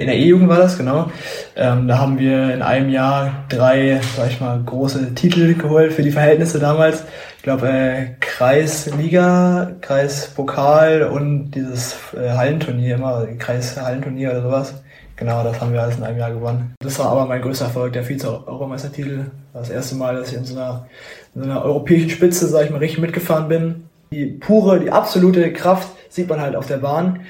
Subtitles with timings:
[0.00, 1.10] In der E-Jugend war das, genau.
[1.56, 6.02] Ähm, da haben wir in einem Jahr drei, sag ich mal, große Titel geholt für
[6.02, 7.04] die Verhältnisse damals.
[7.36, 14.74] Ich glaube, äh, Kreisliga, Kreispokal und dieses äh, Hallenturnier immer, Kreishallenturnier oder sowas.
[15.16, 16.74] Genau, das haben wir alles in einem Jahr gewonnen.
[16.80, 19.26] Das war aber mein größter Erfolg, der Vize-Europameistertitel.
[19.52, 20.86] Das erste Mal, dass ich in so einer,
[21.34, 23.84] in so einer europäischen Spitze, sag ich mal, richtig mitgefahren bin.
[24.12, 27.20] Die pure, die absolute Kraft sieht man halt auf der Bahn.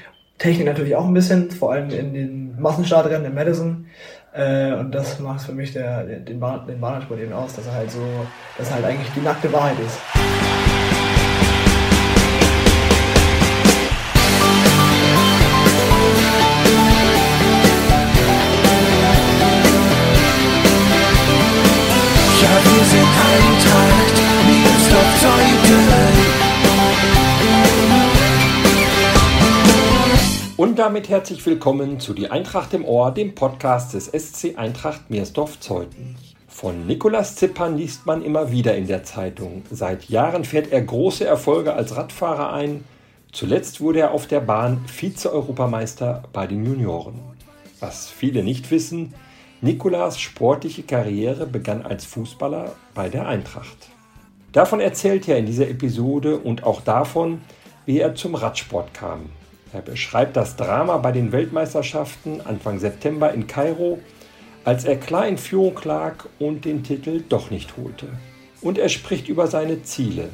[0.41, 3.87] Technik natürlich auch ein bisschen, vor allem in den Massenstartrennen in Madison.
[4.33, 7.73] Äh, und das macht für mich der, den, Bahn, den Bahnsport eben aus, dass er
[7.73, 7.99] halt so,
[8.57, 9.99] dass er halt eigentlich die nackte Wahrheit ist.
[22.41, 24.15] Ja, wir sind Eintracht,
[24.47, 25.80] mir doch Zeugen.
[30.61, 36.15] Und damit herzlich willkommen zu Die Eintracht im Ohr, dem Podcast des SC Eintracht Meersdorf-Zeuthen.
[36.47, 39.63] Von Nikolas Zippern liest man immer wieder in der Zeitung.
[39.71, 42.83] Seit Jahren fährt er große Erfolge als Radfahrer ein.
[43.31, 47.19] Zuletzt wurde er auf der Bahn Vize-Europameister bei den Junioren.
[47.79, 49.15] Was viele nicht wissen,
[49.61, 53.89] Nikolas sportliche Karriere begann als Fußballer bei der Eintracht.
[54.51, 57.41] Davon erzählt er in dieser Episode und auch davon,
[57.87, 59.31] wie er zum Radsport kam.
[59.73, 63.99] Er beschreibt das Drama bei den Weltmeisterschaften Anfang September in Kairo,
[64.65, 68.07] als er klar in Führung lag und den Titel doch nicht holte.
[68.61, 70.27] Und er spricht über seine Ziele.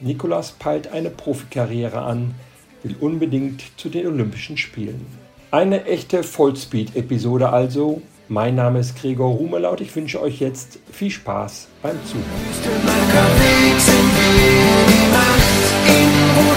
[0.00, 2.36] Nikolas peilt eine Profikarriere an,
[2.82, 5.04] will unbedingt zu den Olympischen Spielen.
[5.50, 8.00] Eine echte Vollspeed-Episode also.
[8.28, 9.80] Mein Name ist Gregor Rumelaut.
[9.80, 12.24] Ich wünsche euch jetzt viel Spaß beim Zuhören.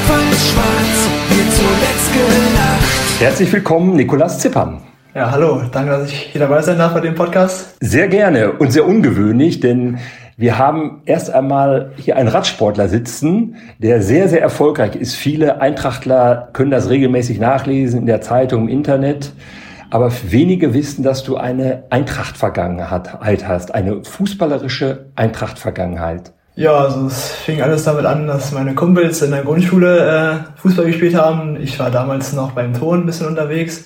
[0.08, 0.97] Zuletzt
[2.14, 3.20] gelacht.
[3.20, 4.82] Herzlich willkommen, Nikolas Zippern.
[5.16, 7.76] Ja, hallo, danke, dass ich hier dabei sein darf bei dem Podcast.
[7.80, 9.98] Sehr gerne und sehr ungewöhnlich, denn
[10.40, 15.16] wir haben erst einmal hier einen Radsportler sitzen, der sehr, sehr erfolgreich ist.
[15.16, 19.32] Viele Eintrachtler können das regelmäßig nachlesen in der Zeitung, im Internet.
[19.90, 26.34] Aber wenige wissen, dass du eine Eintracht-Vergangenheit hast, eine fußballerische Eintracht-Vergangenheit.
[26.58, 30.86] Ja, also es fing alles damit an, dass meine Kumpels in der Grundschule äh, Fußball
[30.88, 31.56] gespielt haben.
[31.62, 33.86] Ich war damals noch beim Ton ein bisschen unterwegs.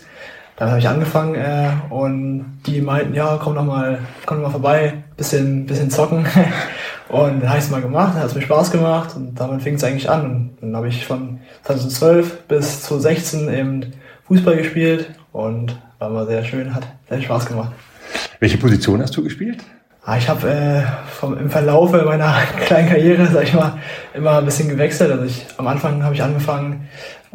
[0.56, 4.52] Dann habe ich angefangen äh, und die meinten, ja, komm doch mal, komm doch mal
[4.52, 6.26] vorbei, bisschen, bisschen zocken.
[7.10, 9.76] und dann habe ich es mal gemacht, hat es mir Spaß gemacht und damit fing
[9.76, 10.52] es eigentlich an.
[10.62, 13.82] Und dann habe ich von 2012 bis 2016 eben
[14.28, 17.74] Fußball gespielt und war mal sehr schön, hat sehr Spaß gemacht.
[18.40, 19.62] Welche Position hast du gespielt?
[20.04, 22.34] Ah, Ich habe äh, vom, im Verlaufe meiner
[22.66, 23.74] kleinen Karriere, sag ich mal,
[24.16, 25.12] immer ein bisschen gewechselt.
[25.12, 26.90] Also ich, am Anfang habe ich angefangen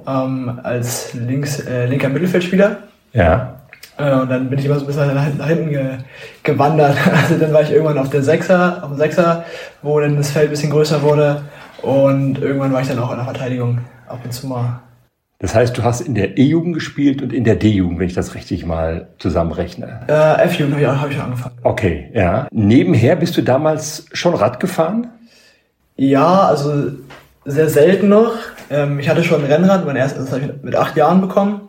[0.07, 2.79] ähm, als links, äh, linker Mittelfeldspieler.
[3.13, 3.61] Ja.
[3.99, 5.99] Äh, und dann bin ich immer so ein bisschen nach, nach hinten ge,
[6.43, 6.97] gewandert.
[7.13, 9.45] Also dann war ich irgendwann auf der Sechser, auf dem Sechser,
[9.83, 11.43] wo dann das Feld ein bisschen größer wurde.
[11.83, 13.79] Und irgendwann war ich dann auch in der Verteidigung
[14.09, 14.81] ab und zu mal.
[15.39, 18.35] Das heißt, du hast in der E-Jugend gespielt und in der D-Jugend, wenn ich das
[18.35, 20.01] richtig mal zusammenrechne.
[20.09, 21.59] Äh, F-Jugend habe ich, angefangen.
[21.63, 22.49] Okay, ja.
[22.51, 25.09] Nebenher bist du damals schon Rad gefahren?
[25.97, 26.91] Ja, also
[27.45, 28.35] sehr selten noch.
[28.71, 31.69] Ähm, ich hatte schon ein Rennrad, mein erstes habe ich mit acht Jahren bekommen.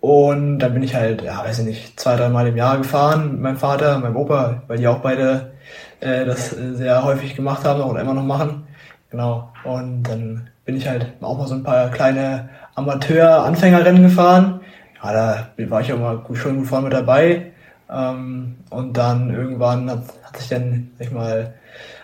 [0.00, 3.40] Und dann bin ich halt, ja, weiß ich nicht, zwei, dreimal im Jahr gefahren mit
[3.40, 5.52] meinem Vater, meinem Opa, weil die auch beide
[6.00, 8.66] äh, das äh, sehr häufig gemacht haben oder immer noch machen.
[9.10, 9.50] Genau.
[9.64, 12.48] Und dann bin ich halt auch mal so ein paar kleine
[12.80, 14.60] Amateur-Anfängerrennen gefahren.
[15.02, 17.52] Ja, da war ich auch mal gut, schon gut vorne mit dabei.
[17.90, 21.54] Ähm, und dann irgendwann hat, hat sich dann, sag ich mal,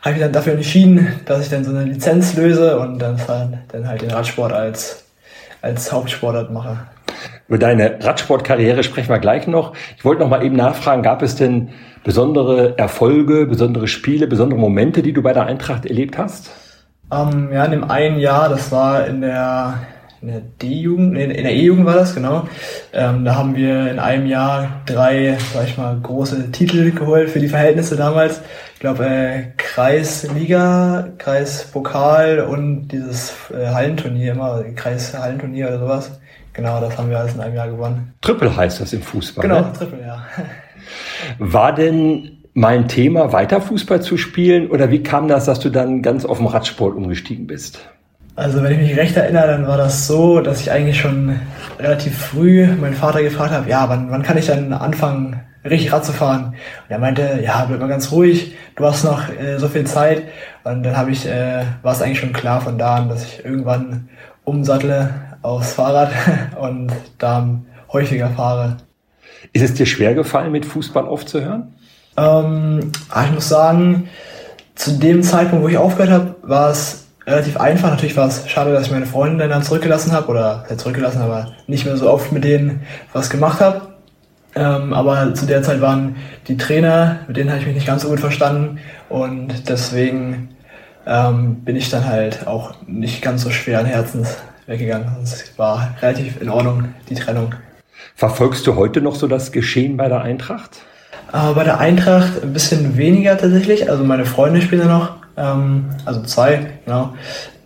[0.02, 3.16] habe ich dann dafür entschieden, dass ich dann so eine Lizenz löse und dann,
[3.68, 5.04] dann halt den Radsport als,
[5.62, 6.78] als Hauptsportart mache.
[7.48, 9.72] Über deine Radsportkarriere sprechen wir gleich noch.
[9.96, 11.70] Ich wollte noch mal eben nachfragen, gab es denn
[12.02, 16.50] besondere Erfolge, besondere Spiele, besondere Momente, die du bei der Eintracht erlebt hast?
[17.12, 19.74] Ähm, ja, in dem einen Jahr, das war in der,
[20.22, 22.48] in der D-Jugend, nee, in der E-Jugend war das, genau.
[22.92, 27.40] Ähm, da haben wir in einem Jahr drei, sag ich mal, große Titel geholt für
[27.40, 28.40] die Verhältnisse damals.
[28.74, 36.20] Ich glaube, äh, Kreisliga, Kreispokal und dieses äh, Hallenturnier immer, Kreishallenturnier oder sowas.
[36.52, 38.14] Genau, das haben wir alles in einem Jahr gewonnen.
[38.22, 39.42] Triple heißt das im Fußball.
[39.42, 39.72] Genau, Ne?
[39.76, 40.26] Triple, ja.
[41.38, 46.00] War denn mein Thema, weiter Fußball zu spielen oder wie kam das, dass du dann
[46.00, 47.80] ganz auf den Radsport umgestiegen bist?
[48.36, 51.40] Also wenn ich mich recht erinnere, dann war das so, dass ich eigentlich schon
[51.78, 56.04] relativ früh meinen Vater gefragt habe, ja, wann, wann kann ich dann anfangen, richtig Rad
[56.04, 56.48] zu fahren?
[56.48, 60.24] Und er meinte, ja, bleib mal ganz ruhig, du hast noch äh, so viel Zeit.
[60.64, 63.42] Und dann habe ich, äh, war es eigentlich schon klar von da an, dass ich
[63.42, 64.10] irgendwann
[64.44, 66.10] umsattle aufs Fahrrad
[66.60, 67.48] und da
[67.90, 68.76] häufiger fahre.
[69.54, 71.74] Ist es dir schwer gefallen, mit Fußball aufzuhören?
[72.18, 74.08] Ähm, ah, ich muss sagen,
[74.74, 77.90] zu dem Zeitpunkt, wo ich aufgehört habe, war es relativ einfach.
[77.90, 81.52] Natürlich war es schade, dass ich meine Freunde dann zurückgelassen habe oder ja, zurückgelassen, aber
[81.66, 82.82] nicht mehr so oft mit denen
[83.12, 83.88] was gemacht habe.
[84.54, 86.16] Ähm, aber zu der Zeit waren
[86.48, 88.78] die Trainer, mit denen habe ich mich nicht ganz so gut verstanden
[89.10, 90.48] und deswegen
[91.06, 95.08] ähm, bin ich dann halt auch nicht ganz so schwer an Herzens weggegangen.
[95.22, 97.54] Es war relativ in Ordnung, die Trennung.
[98.14, 100.78] Verfolgst du heute noch so das Geschehen bei der Eintracht?
[101.32, 103.90] Äh, bei der Eintracht ein bisschen weniger tatsächlich.
[103.90, 107.14] Also meine Freunde spielen da noch, ähm, also zwei, genau.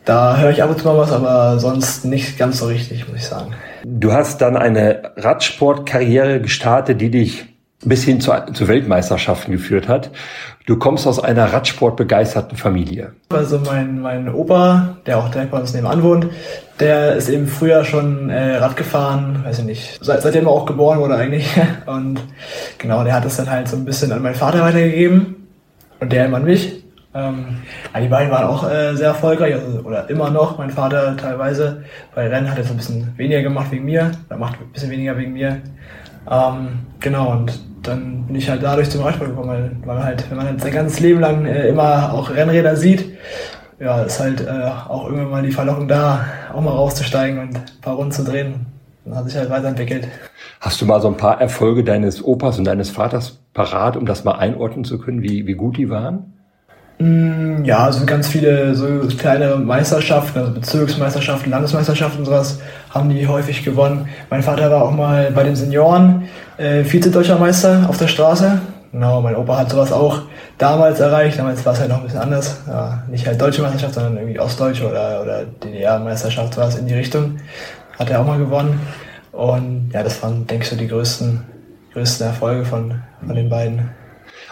[0.05, 3.19] Da höre ich ab und zu mal was, aber sonst nicht ganz so richtig, muss
[3.19, 3.53] ich sagen.
[3.85, 7.47] Du hast dann eine Radsportkarriere gestartet, die dich
[7.85, 10.11] bis hin zu, zu Weltmeisterschaften geführt hat.
[10.67, 13.13] Du kommst aus einer Radsportbegeisterten Familie.
[13.31, 16.29] Also mein, mein Opa, der auch direkt bei uns nebenan wohnt,
[16.79, 20.67] der ist eben früher schon äh, Rad gefahren, weiß ich nicht, seit, seitdem er auch
[20.67, 21.49] geboren wurde eigentlich.
[21.87, 22.21] Und
[22.79, 25.37] genau, der hat es dann halt so ein bisschen an meinen Vater weitergegeben
[26.01, 26.80] und der immer an mich.
[27.13, 27.57] Ähm,
[28.01, 30.59] die beiden waren auch äh, sehr erfolgreich, also, oder immer noch.
[30.59, 31.83] Mein Vater teilweise
[32.15, 35.17] bei Rennen hat jetzt ein bisschen weniger gemacht wegen mir, er macht ein bisschen weniger
[35.19, 35.61] wegen mir.
[36.31, 40.37] Ähm, genau, und dann bin ich halt dadurch zum Radsport gekommen, weil, weil halt, wenn
[40.37, 43.19] man halt sein ganzes Leben lang äh, immer auch Rennräder sieht,
[43.81, 47.81] ja, ist halt äh, auch irgendwann mal die Verlockung da, auch mal rauszusteigen und ein
[47.81, 48.67] paar Runden zu drehen.
[49.05, 50.07] Dann hat sich halt weiterentwickelt.
[50.61, 54.25] Hast du mal so ein paar Erfolge deines Opas und deines Vaters parat, um das
[54.25, 56.35] mal einordnen zu können, wie, wie gut die waren?
[57.01, 58.87] Mm, ja, also ganz viele so
[59.17, 62.59] kleine Meisterschaften, also Bezirksmeisterschaften, Landesmeisterschaften und sowas
[62.91, 64.07] haben die häufig gewonnen.
[64.29, 68.61] Mein Vater war auch mal bei den Senioren äh, Vize-Deutscher Meister auf der Straße.
[68.93, 70.23] Genau, mein Opa hat sowas auch
[70.59, 71.39] damals erreicht.
[71.39, 72.59] Damals war es halt noch ein bisschen anders.
[72.67, 77.39] Ja, nicht halt deutsche Meisterschaft, sondern irgendwie Ostdeutsche oder, oder DDR-Meisterschaft es in die Richtung.
[77.99, 78.79] Hat er auch mal gewonnen.
[79.33, 81.41] Und ja, das waren, denke ich, so die größten,
[81.95, 83.91] größten Erfolge von, von den beiden.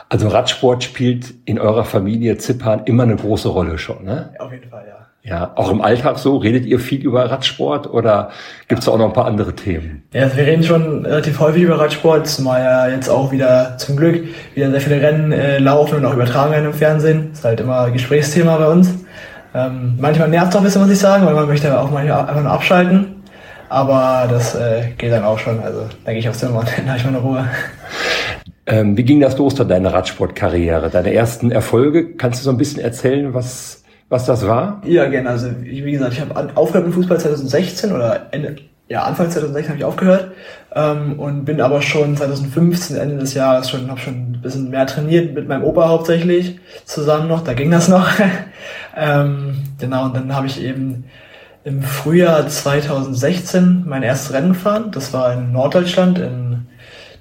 [0.08, 4.30] Also Radsport spielt in eurer Familie Zippern immer eine große Rolle schon, ne?
[4.38, 4.98] Auf jeden Fall, ja.
[5.22, 6.38] Ja, auch im Alltag so?
[6.38, 8.30] Redet ihr viel über Radsport oder
[8.66, 10.04] gibt es auch noch ein paar andere Themen?
[10.14, 13.96] Ja, also wir reden schon relativ häufig über Radsport, zumal ja jetzt auch wieder zum
[13.96, 14.24] Glück
[14.54, 17.32] wieder sehr viele Rennen äh, laufen und auch übertragen werden im Fernsehen.
[17.32, 18.94] Ist halt immer Gesprächsthema bei uns.
[19.54, 22.20] Ähm, manchmal nervt es auch ein bisschen, muss ich sagen, weil man möchte auch manchmal
[22.20, 23.22] einfach nur abschalten.
[23.68, 25.62] Aber das äh, geht dann auch schon.
[25.62, 27.44] Also da gehe ich aufs Zimmer und dann habe ich meine Ruhe.
[28.68, 30.90] Ähm, wie ging das los, dann deine Radsportkarriere?
[30.90, 32.14] Deine ersten Erfolge?
[32.16, 34.82] Kannst du so ein bisschen erzählen, was, was das war?
[34.84, 35.30] Ja, gerne.
[35.30, 38.56] Also wie gesagt, ich habe aufgehört mit Fußball 2016 oder Ende,
[38.88, 40.32] ja, Anfang 2016 habe ich aufgehört
[40.74, 44.86] ähm, und bin aber schon 2015, Ende des Jahres, schon habe schon ein bisschen mehr
[44.86, 47.42] trainiert mit meinem Opa hauptsächlich zusammen noch.
[47.42, 48.06] Da ging das noch.
[48.96, 51.04] ähm, genau, und dann habe ich eben
[51.64, 54.90] im Frühjahr 2016 mein erstes Rennen gefahren.
[54.90, 56.47] Das war in Norddeutschland, in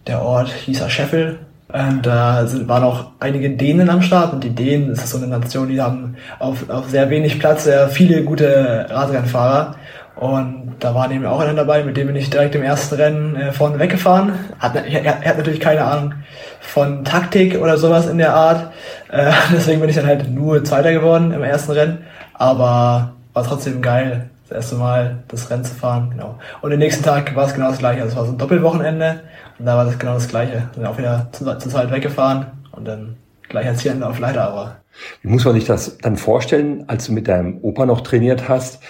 [0.07, 1.39] der Ort hieß Scheffel.
[1.71, 5.17] Und da sind, waren auch einige Dänen am Start und die Dänen, das ist so
[5.17, 9.75] eine Nation, die haben auf, auf sehr wenig Platz sehr viele gute Radrennfahrer.
[10.15, 13.35] Und da war eben auch einer dabei, mit dem bin ich direkt im ersten Rennen
[13.35, 14.33] äh, vorne weggefahren.
[14.57, 16.13] Hat, er, er hat natürlich keine Ahnung
[16.59, 18.71] von Taktik oder sowas in der Art.
[19.11, 22.05] Äh, deswegen bin ich dann halt nur Zweiter geworden im ersten Rennen.
[22.33, 26.09] Aber war trotzdem geil, das erste Mal das Rennen zu fahren.
[26.11, 26.37] Genau.
[26.61, 28.01] Und den nächsten Tag war es genau das gleiche.
[28.01, 29.21] Also es war so ein Doppelwochenende.
[29.59, 30.69] Und da war das genau das Gleiche.
[30.73, 33.17] Sind auch wieder zur, Zeit weggefahren und dann
[33.49, 34.77] gleich als Ziel auf Leiter, aber.
[35.21, 38.81] Wie muss man sich das dann vorstellen, als du mit deinem Opa noch trainiert hast?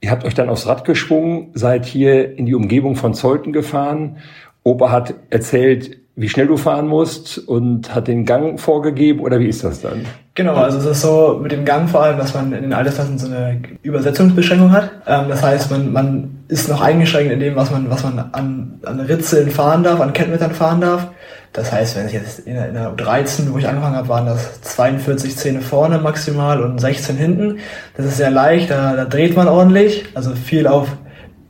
[0.00, 4.18] Ihr habt euch dann aufs Rad geschwungen, seid hier in die Umgebung von Zeuthen gefahren.
[4.62, 9.48] Opa hat erzählt, wie schnell du fahren musst und hat den Gang vorgegeben oder wie
[9.48, 10.04] ist das dann?
[10.38, 13.18] Genau, also es ist so mit dem Gang vor allem, dass man in den Altersklassen
[13.18, 14.88] so eine Übersetzungsbeschränkung hat.
[15.04, 18.78] Ähm, das heißt, man, man ist noch eingeschränkt in dem, was man, was man an,
[18.84, 21.08] an Ritzeln fahren darf, an Kettmetern fahren darf.
[21.52, 24.26] Das heißt, wenn ich jetzt in der, in der 13, wo ich angefangen habe, waren
[24.26, 27.58] das 42 Zähne vorne maximal und 16 hinten.
[27.96, 30.86] Das ist sehr leicht, da, da dreht man ordentlich, also viel auf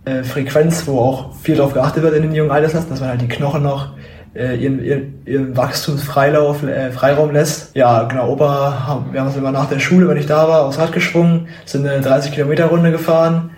[0.07, 3.21] äh, Frequenz, wo auch viel darauf geachtet wird in den jungen Altersklassen, dass man halt
[3.21, 3.98] die Knochen noch
[4.39, 7.75] äh, ihren, ihren, ihren Wachstumsfreilauf, äh, Freiraum lässt.
[7.75, 10.79] Ja, genau, Opa, wir haben uns immer nach der Schule, wenn ich da war, aufs
[10.79, 13.51] Rad geschwungen, sind eine 30 Kilometer Runde gefahren.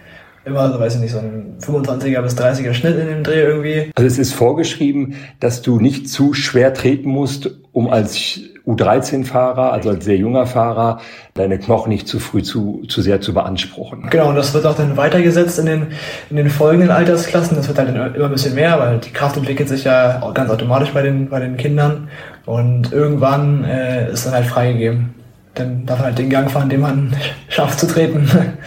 [0.46, 3.90] Immer, so weiß ich nicht, so ein 25er bis 30er Schnitt in dem Dreh irgendwie.
[3.94, 9.90] Also es ist vorgeschrieben, dass du nicht zu schwer treten musst, um als U13-Fahrer, also
[9.90, 11.00] als sehr junger Fahrer,
[11.34, 14.08] deine Knochen nicht zu früh zu, zu sehr zu beanspruchen.
[14.10, 15.86] Genau, und das wird auch dann weitergesetzt in den,
[16.30, 17.56] in den folgenden Altersklassen.
[17.56, 20.50] Das wird halt immer ein bisschen mehr, weil die Kraft entwickelt sich ja auch ganz
[20.50, 22.08] automatisch bei den, bei den Kindern.
[22.46, 25.14] Und irgendwann äh, ist dann halt freigegeben.
[25.54, 27.14] Dann darf man halt den Gang fahren, den man
[27.48, 28.28] schafft zu treten.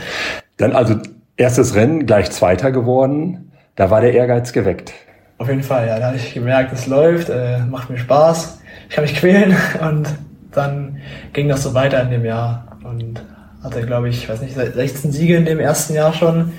[0.58, 0.96] Dann also
[1.36, 3.52] erstes Rennen, gleich Zweiter geworden.
[3.76, 4.94] Da war der Ehrgeiz geweckt.
[5.40, 6.00] Auf jeden Fall, ja.
[6.00, 8.60] Da habe ich gemerkt, es läuft, äh, macht mir Spaß,
[8.94, 10.08] ich kann mich quälen und
[10.52, 10.98] dann
[11.34, 13.24] ging das so weiter in dem Jahr und
[13.64, 16.52] hatte, glaube ich, weiß nicht, 16 Siege in dem ersten Jahr schon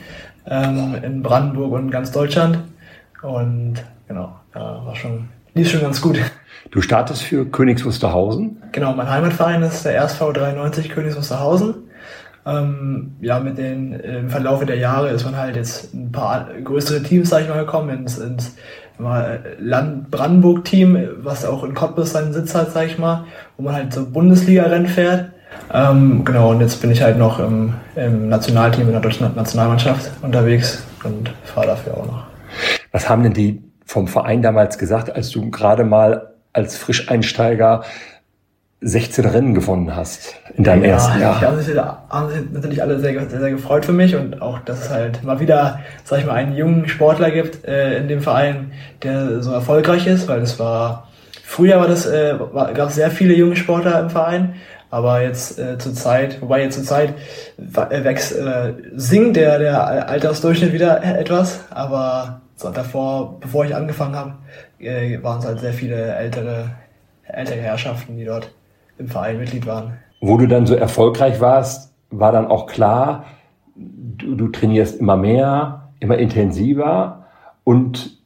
[0.45, 2.59] ähm, in Brandenburg und ganz Deutschland.
[3.23, 3.75] Und
[4.09, 6.19] genau, da war schon, lief schon ganz gut.
[6.73, 8.61] Du startest für Königs Wusterhausen?
[8.73, 11.85] Genau, mein Heimatverein ist der RSV 93 Königs Wusterhausen.
[12.47, 17.01] Ähm, ja, mit den, im Verlaufe der Jahre ist man halt jetzt ein paar größere
[17.05, 18.57] Teams, sag ich mal, gekommen, ins, ins
[18.99, 23.25] Land Brandenburg Team, was auch in Cottbus seinen Sitz hat, sag ich mal,
[23.57, 25.33] wo man halt so Bundesliga-Rennen fährt.
[25.73, 30.11] Ähm, genau, und jetzt bin ich halt noch im, im Nationalteam in der deutschen Nationalmannschaft
[30.23, 32.25] unterwegs und fahre dafür auch noch.
[32.93, 37.83] Was haben denn die vom Verein damals gesagt, als du gerade mal als Frischeinsteiger
[38.87, 41.43] 16 Rennen gewonnen hast in deinem ja, ersten Jahr?
[41.43, 44.83] Ja, sich haben sich natürlich alle sehr, sehr, sehr gefreut für mich und auch, dass
[44.83, 48.73] es halt mal wieder, sag ich mal, einen jungen Sportler gibt äh, in dem Verein,
[49.03, 51.09] der so erfolgreich ist, weil es war,
[51.43, 52.35] früher war das, äh,
[52.75, 54.55] gab es sehr viele junge Sportler im Verein
[54.95, 57.15] aber jetzt äh, zur Zeit, wobei jetzt zur Zeit
[57.59, 64.15] äh, wächst, äh, sinkt der, der Altersdurchschnitt wieder etwas, aber so, davor, bevor ich angefangen
[64.15, 64.35] habe,
[64.79, 66.71] äh, waren es halt sehr viele ältere,
[67.25, 68.53] ältere Herrschaften, die dort
[68.99, 69.95] im Verein Mitglied waren.
[70.21, 73.25] Wo du dann so erfolgreich warst, war dann auch klar,
[73.77, 77.27] du, du trainierst immer mehr, immer intensiver
[77.65, 78.19] und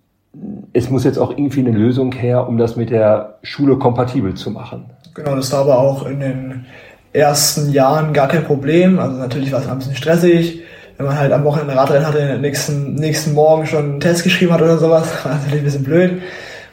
[0.73, 4.51] es muss jetzt auch irgendwie eine Lösung her, um das mit der Schule kompatibel zu
[4.51, 4.91] machen.
[5.15, 6.67] Genau, das war aber auch in den
[7.13, 8.99] ersten Jahren gar kein Problem.
[8.99, 10.63] Also natürlich war es ein bisschen stressig.
[10.97, 14.63] Wenn man halt am Wochenende Radrennen hatte, nächsten, nächsten Morgen schon einen Test geschrieben hat
[14.63, 16.23] oder sowas, war natürlich ein bisschen blöd.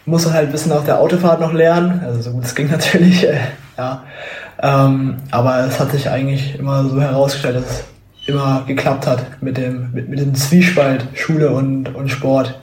[0.05, 2.01] Musste halt ein bisschen auf der Autofahrt noch lernen.
[2.03, 3.25] Also so gut es ging natürlich,
[3.77, 4.03] ja.
[4.61, 7.83] Ähm, aber es hat sich eigentlich immer so herausgestellt, dass es
[8.27, 12.59] immer geklappt hat mit dem, mit, mit dem Zwiespalt Schule und, und Sport.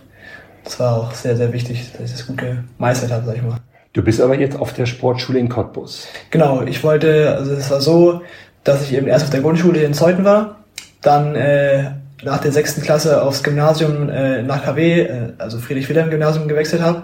[0.64, 3.59] Das war auch sehr, sehr wichtig, dass ich das gut gemeistert habe, sag ich mal.
[3.92, 6.07] Du bist aber jetzt auf der Sportschule in Cottbus.
[6.31, 8.23] Genau, ich wollte, also es war so,
[8.64, 10.57] dass ich eben erst auf der Grundschule in Zeuthen war,
[11.02, 11.90] dann äh,
[12.23, 17.02] nach der sechsten Klasse aufs Gymnasium äh, nach KW, äh, also Friedrich-Wilhelm-Gymnasium gewechselt habe.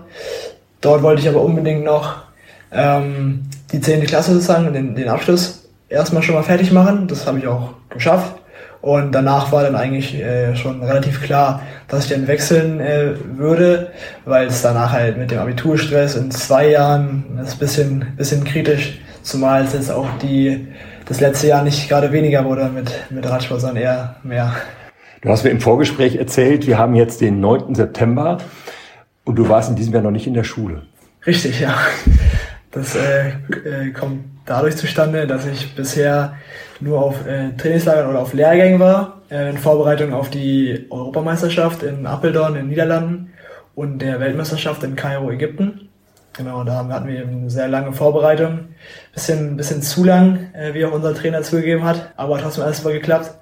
[0.80, 2.27] Dort wollte ich aber unbedingt noch
[2.72, 7.08] ähm, die zehnte Klasse sozusagen, den, den Abschluss erstmal schon mal fertig machen.
[7.08, 8.34] Das habe ich auch geschafft.
[8.80, 13.90] Und danach war dann eigentlich äh, schon relativ klar, dass ich dann wechseln äh, würde,
[14.24, 19.00] weil es danach halt mit dem Abiturstress in zwei Jahren ist ein bisschen, bisschen kritisch,
[19.22, 20.68] zumal es jetzt auch die,
[21.06, 24.54] das letzte Jahr nicht gerade weniger wurde mit, mit Radsport, sondern eher mehr.
[25.22, 27.74] Du hast mir im Vorgespräch erzählt, wir haben jetzt den 9.
[27.74, 28.38] September
[29.24, 30.82] und du warst in diesem Jahr noch nicht in der Schule.
[31.26, 31.74] Richtig, ja.
[32.78, 33.30] Das äh,
[33.64, 36.36] äh, kommt dadurch zustande, dass ich bisher
[36.78, 42.06] nur auf äh, Trainingslagern oder auf Lehrgängen war, äh, in Vorbereitung auf die Europameisterschaft in
[42.06, 43.32] Apeldoorn in den Niederlanden
[43.74, 45.88] und der Weltmeisterschaft in Kairo, Ägypten.
[46.36, 48.68] Genau, da hatten wir eben eine sehr lange Vorbereitung.
[49.12, 52.92] Bisschen, bisschen zu lang, äh, wie auch unser Trainer zugegeben hat, aber trotzdem alles super
[52.92, 53.34] geklappt.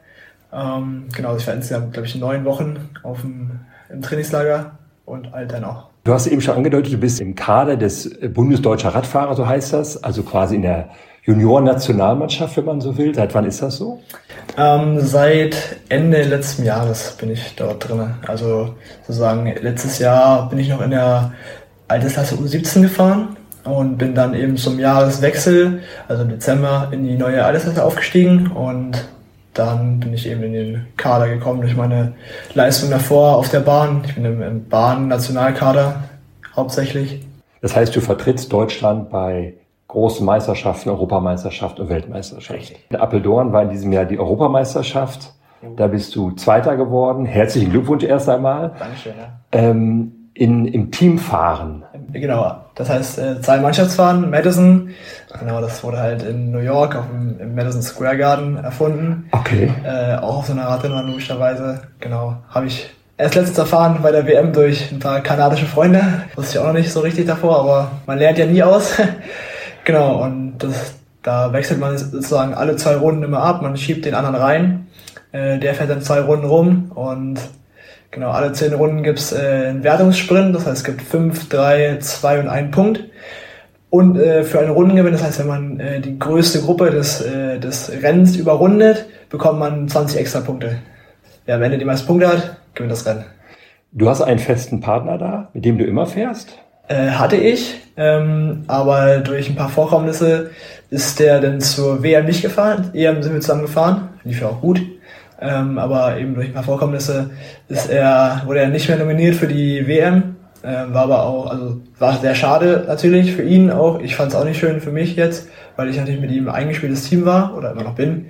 [0.51, 5.53] Ähm, genau, ich war insgesamt, glaube ich, neun Wochen auf dem, im Trainingslager und alt
[5.53, 5.91] dann auch.
[6.07, 10.05] Du hast eben schon angedeutet, du bist im Kader des Bundesdeutscher Radfahrer, so heißt das,
[10.05, 10.91] also quasi in der
[11.25, 13.13] Junioren-Nationalmannschaft, wenn man so will.
[13.13, 14.01] Seit wann ist das so?
[14.57, 18.15] Ähm, seit Ende letzten Jahres bin ich dort drin.
[18.25, 21.33] Also sozusagen letztes Jahr bin ich noch in der
[21.89, 27.45] Altersklasse U17 gefahren und bin dann eben zum Jahreswechsel, also im Dezember, in die neue
[27.45, 29.09] Altersklasse aufgestiegen und
[29.59, 32.15] dann bin ich eben in den Kader gekommen durch meine
[32.55, 34.03] Leistung davor auf der Bahn.
[34.07, 36.05] Ich bin im, im Bahn-Nationalkader
[36.55, 37.25] hauptsächlich.
[37.61, 39.55] Das heißt, du vertrittst Deutschland bei
[39.89, 42.75] großen Meisterschaften, Europameisterschaft und Weltmeisterschaft.
[42.91, 45.33] In Apeldoorn war in diesem Jahr die Europameisterschaft.
[45.77, 47.25] Da bist du Zweiter geworden.
[47.25, 48.73] Herzlichen Glückwunsch erst einmal.
[48.79, 49.15] Dankeschön.
[49.19, 49.33] Ja.
[49.53, 51.83] Ähm, in, Im Teamfahren.
[52.13, 54.91] Genau, das heißt äh, zwei Mannschaftsfahren, Madison.
[55.41, 59.29] Genau, das wurde halt in New York auf dem, im Madison Square Garden erfunden.
[59.33, 59.73] Okay.
[59.83, 61.81] Äh, auch auf so einer Radrennbahn logischerweise.
[62.01, 66.03] Genau, habe ich erst letztens erfahren bei der WM durch ein paar kanadische Freunde.
[66.35, 68.93] Wusste ich auch noch nicht so richtig davor, aber man lernt ja nie aus.
[69.87, 74.15] Genau, und das, da wechselt man sozusagen alle zwei Runden immer ab, man schiebt den
[74.15, 74.89] anderen rein,
[75.31, 77.39] äh, der fährt dann zwei Runden rum und
[78.11, 82.41] genau, alle zehn Runden gibt's äh, einen Wertungssprint, das heißt es gibt fünf, drei, zwei
[82.41, 83.05] und einen Punkt.
[83.91, 87.59] Und äh, für einen Rundengewinn, das heißt, wenn man äh, die größte Gruppe des, äh,
[87.59, 90.79] des Rennens überrundet, bekommt man 20 extra Punkte.
[91.47, 93.25] Wer am Ende die meisten Punkte hat, gewinnt das Rennen.
[93.93, 96.59] Du hast einen festen Partner da, mit dem du immer fährst?
[96.89, 100.51] Äh, hatte ich, ähm, aber durch ein paar Vorkommnisse
[100.91, 102.91] ist der dann zur WM nicht gefahren.
[102.95, 104.81] EM sind wir zusammen gefahren, lief ja auch gut.
[105.41, 107.31] Ähm, aber eben durch ein paar Vorkommnisse
[107.69, 110.37] ist er, wurde er nicht mehr nominiert für die WM.
[110.65, 114.01] Ähm, war aber auch, also war sehr schade natürlich für ihn auch.
[114.01, 116.55] Ich fand es auch nicht schön für mich jetzt, weil ich natürlich mit ihm ein
[116.55, 118.27] eingespieltes Team war oder immer noch bin.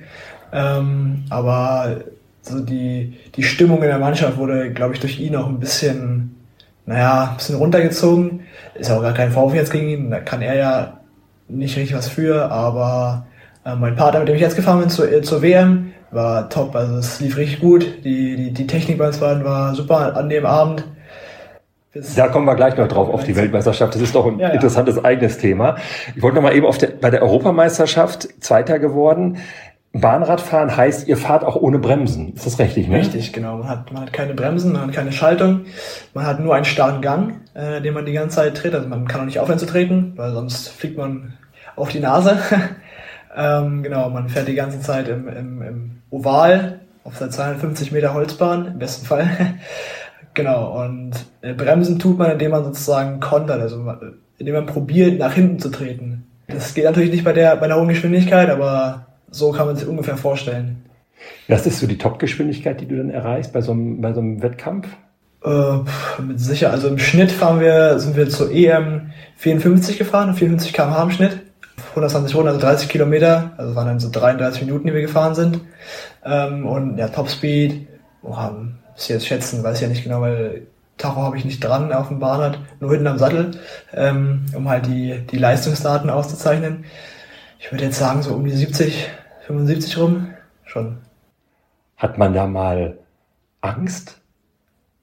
[0.53, 1.99] Ähm, aber
[2.43, 6.37] so die, die Stimmung in der Mannschaft wurde, glaube ich, durch ihn auch ein bisschen,
[6.87, 8.41] naja, ein bisschen runtergezogen.
[8.75, 11.01] Ist auch gar kein Vorwurf jetzt gegen ihn, da kann er ja
[11.49, 13.27] nicht richtig was für, aber
[13.65, 16.75] äh, mein Partner, mit dem ich jetzt gefahren bin zur, äh, zur WM, war top.
[16.75, 18.05] Also es lief richtig gut.
[18.05, 20.85] Die, die, die Technik bei uns beiden war super an dem Abend.
[22.15, 23.95] Da kommen wir gleich noch drauf auf die Weltmeisterschaft.
[23.95, 24.55] Das ist doch ein ja, ja.
[24.55, 25.77] interessantes eigenes Thema.
[26.15, 29.39] Ich wollte noch mal eben auf der, bei der Europameisterschaft Zweiter geworden.
[29.93, 32.35] Bahnradfahren heißt, ihr fahrt auch ohne Bremsen.
[32.35, 32.99] Ist das richtig, ne?
[32.99, 33.59] Richtig, genau.
[33.59, 35.63] Man hat, man hat keine Bremsen, man hat keine Schaltung.
[36.13, 38.75] Man hat nur einen starren Gang, äh, den man die ganze Zeit tritt.
[38.75, 41.35] Also man kann auch nicht aufhören zu treten, weil sonst fliegt man
[41.77, 42.39] auf die Nase.
[43.37, 48.15] ähm, genau, man fährt die ganze Zeit im, im, im Oval auf der 250 Meter
[48.15, 49.29] Holzbahn, im besten Fall.
[50.35, 51.13] genau, und
[51.43, 53.95] äh, Bremsen tut man, indem man sozusagen kontert, also
[54.39, 56.25] indem man probiert, nach hinten zu treten.
[56.49, 59.87] Das geht natürlich nicht bei der, bei der hohen Geschwindigkeit, aber so kann man sich
[59.87, 60.85] ungefähr vorstellen.
[61.49, 64.43] Was ist so die Top-Geschwindigkeit, die du dann erreichst bei so einem, bei so einem
[64.43, 64.89] Wettkampf?
[65.45, 65.79] Äh,
[66.23, 71.03] mit sicher, also im Schnitt fahren wir, sind wir zur EM 54 gefahren, 54 km/h
[71.03, 71.46] im Schnitt.
[71.97, 75.61] 120 Runden, also 30 Kilometer, also waren dann so 33 Minuten, die wir gefahren sind.
[76.25, 77.89] Ähm, und ja, Topspeed,
[78.23, 80.67] oh, muss ich jetzt schätzen, weiß ich ja nicht genau, weil
[80.99, 83.53] Tacho habe ich nicht dran auf dem Bahnrad, nur hinten am Sattel,
[83.95, 86.85] ähm, um halt die, die Leistungsdaten auszuzeichnen.
[87.59, 89.09] Ich würde jetzt sagen, so um die 70,
[89.47, 90.35] 75 rum,
[90.65, 90.99] schon.
[91.97, 92.99] Hat man da mal
[93.63, 94.21] Angst?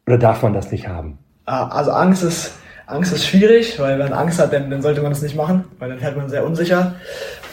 [0.06, 1.18] Oder darf man das nicht haben?
[1.46, 2.54] Ah, also Angst ist,
[2.94, 5.66] Angst ist schwierig, weil wenn man Angst hat, dann, dann sollte man das nicht machen,
[5.80, 6.96] weil dann fährt man sehr unsicher.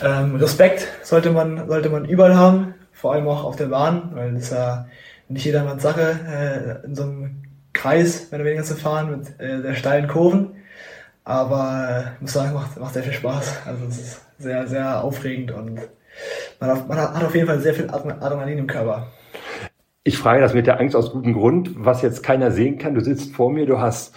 [0.02, 4.34] Ähm, Respekt sollte man, sollte man überall haben, vor allem auch auf der Bahn, weil
[4.34, 4.86] das ist ja
[5.28, 7.42] nicht jedermanns Sache, äh, in so einem
[7.72, 10.56] Kreis, wenn weniger zu fahren, mit äh, sehr steilen Kurven.
[11.24, 13.62] Aber äh, muss sagen, macht, macht sehr viel Spaß.
[13.66, 15.80] Also es ist sehr, sehr aufregend und
[16.58, 19.06] man hat, man hat auf jeden Fall sehr viel Adrenalin im Körper.
[20.02, 22.94] Ich frage das mit der Angst aus gutem Grund, was jetzt keiner sehen kann.
[22.94, 24.14] Du sitzt vor mir, du hast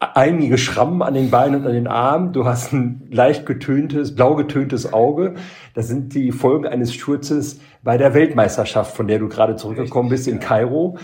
[0.00, 2.32] einige Schrammen an den Beinen und an den Armen.
[2.32, 5.34] Du hast ein leicht getöntes, blau getöntes Auge.
[5.74, 10.28] Das sind die Folgen eines Sturzes bei der Weltmeisterschaft, von der du gerade zurückgekommen bist
[10.28, 10.98] in Kairo.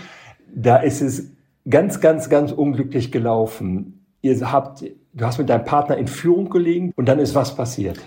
[0.53, 1.31] Da ist es
[1.69, 4.05] ganz, ganz, ganz unglücklich gelaufen.
[4.21, 7.99] Ihr habt, du hast mit deinem Partner in Führung gelegen und dann ist was passiert?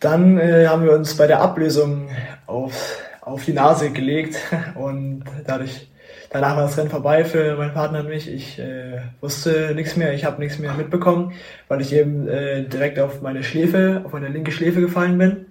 [0.00, 2.08] Dann äh, haben wir uns bei der Ablösung
[2.46, 4.36] auf, auf die Nase gelegt
[4.74, 5.88] und dadurch
[6.30, 8.32] danach war das Rennen vorbei für meinen Partner und mich.
[8.32, 11.32] Ich äh, wusste nichts mehr, ich habe nichts mehr mitbekommen,
[11.68, 15.46] weil ich eben äh, direkt auf meine Schläfe, auf meine linke Schläfe gefallen bin.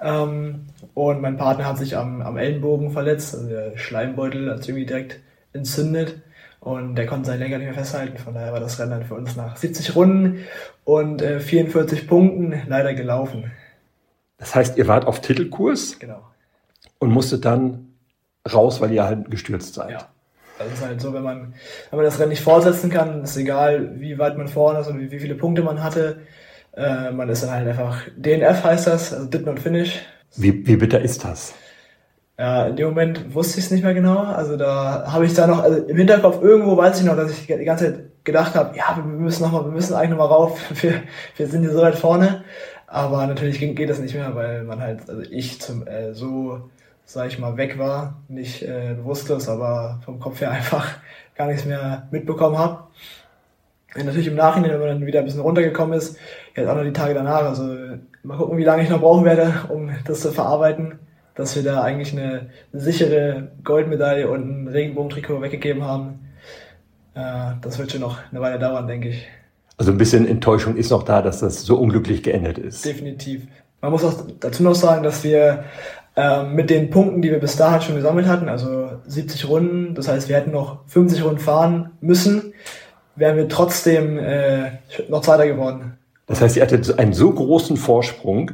[0.00, 4.70] Ähm, und mein Partner hat sich am, am Ellenbogen verletzt, also der Schleimbeutel hat sich
[4.70, 5.20] irgendwie direkt
[5.52, 6.16] entzündet
[6.60, 8.18] und der konnte seinen Lenker nicht mehr festhalten.
[8.18, 10.44] Von daher war das Rennen dann für uns nach 70 Runden
[10.84, 13.50] und äh, 44 Punkten leider gelaufen.
[14.38, 15.98] Das heißt, ihr wart auf Titelkurs?
[15.98, 16.22] Genau.
[16.98, 17.91] Und musstet dann
[18.50, 19.90] raus, weil ihr halt gestürzt seid.
[19.90, 20.08] Ja.
[20.58, 21.54] Das ist halt so, wenn man,
[21.90, 25.00] wenn man das Rennen nicht fortsetzen kann, ist egal, wie weit man vorne ist und
[25.00, 26.22] wie, wie viele Punkte man hatte.
[26.76, 30.00] Äh, man ist dann halt einfach, DNF heißt das, also Did Not Finish.
[30.36, 31.54] Wie, wie bitter ist das?
[32.38, 34.18] Ja, in dem Moment wusste ich es nicht mehr genau.
[34.18, 37.46] Also da habe ich da noch, also im Hinterkopf irgendwo weiß ich noch, dass ich
[37.46, 40.26] die ganze Zeit gedacht habe, ja, wir müssen noch mal, wir müssen eigentlich noch mal
[40.26, 41.02] rauf, wir,
[41.36, 42.44] wir sind hier so weit vorne.
[42.86, 46.70] Aber natürlich geht das nicht mehr, weil man halt, also ich zum, äh, so
[47.04, 50.88] sag ich mal, weg war, nicht äh, bewusstlos, aber vom Kopf her einfach
[51.34, 52.84] gar nichts mehr mitbekommen habe.
[53.94, 56.16] Natürlich im Nachhinein, wenn man dann wieder ein bisschen runtergekommen ist,
[56.56, 57.64] jetzt auch noch die Tage danach, also
[58.22, 60.98] mal gucken, wie lange ich noch brauchen werde, um das zu verarbeiten,
[61.34, 66.20] dass wir da eigentlich eine, sichere Goldmedaille und ein Regenbogentrikot weggegeben haben.
[67.14, 69.28] Äh, das wird schon noch eine Weile dauern, denke ich.
[69.76, 72.84] Also ein bisschen Enttäuschung ist noch da, dass das so unglücklich geendet ist.
[72.84, 73.46] Definitiv.
[73.80, 75.64] Man muss auch dazu noch sagen, dass wir
[76.14, 80.08] ähm, mit den Punkten, die wir bis dahin schon gesammelt hatten, also 70 Runden, das
[80.08, 82.52] heißt, wir hätten noch 50 Runden fahren müssen,
[83.16, 84.72] wären wir trotzdem äh,
[85.08, 85.96] noch Zweiter geworden.
[86.26, 88.52] Das heißt, ihr hattet einen so großen Vorsprung,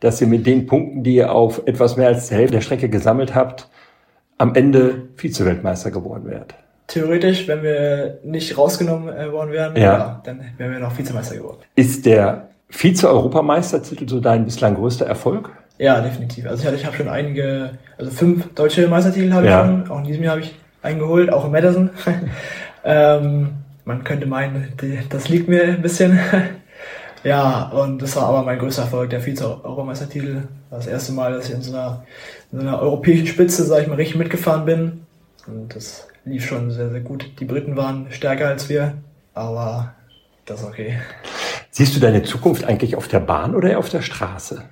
[0.00, 2.88] dass ihr mit den Punkten, die ihr auf etwas mehr als die Hälfte der Strecke
[2.88, 3.68] gesammelt habt,
[4.38, 6.54] am Ende Vize-Weltmeister geworden wärt.
[6.88, 9.82] Theoretisch, wenn wir nicht rausgenommen äh, worden wären, ja.
[9.82, 10.22] ja.
[10.24, 11.58] dann wären wir noch Vizemeister geworden.
[11.74, 15.50] Ist der Vize-Europameistertitel so dein bislang größter Erfolg?
[15.78, 16.46] Ja, definitiv.
[16.46, 19.60] Also ich, ich habe schon einige, also fünf deutsche Meistertitel habe ja.
[19.60, 19.90] ich schon.
[19.90, 21.90] Auch in diesem Jahr habe ich eingeholt, auch in Madison.
[22.84, 23.48] ähm,
[23.84, 26.18] man könnte meinen, die, das liegt mir ein bisschen.
[27.24, 30.42] ja, und das war aber mein größter Erfolg, der Vize-Europameistertitel.
[30.70, 32.04] Das erste Mal, dass ich in so einer,
[32.52, 35.06] in so einer europäischen Spitze, sage ich mal, richtig mitgefahren bin.
[35.46, 37.30] Und das lief schon sehr, sehr gut.
[37.38, 38.94] Die Briten waren stärker als wir,
[39.34, 39.94] aber
[40.46, 40.98] das ist okay.
[41.70, 44.64] Siehst du deine Zukunft eigentlich auf der Bahn oder auf der Straße?